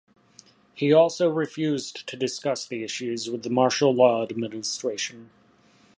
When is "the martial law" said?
3.43-4.23